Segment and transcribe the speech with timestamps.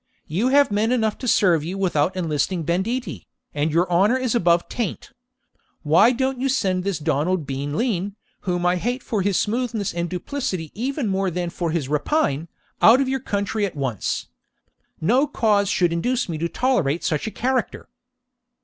[0.25, 4.33] You have men enough to serve you without enlisting banditti, and your own honour is
[4.33, 5.11] above taint.
[5.83, 10.09] Why don't you send this Donald Bean Lean, whom I hate for his smoothness and
[10.09, 12.47] duplicity even more than for his rapine,
[12.81, 14.25] out of your country at once?
[14.99, 17.87] No cause should induce me to tolerate such a character.'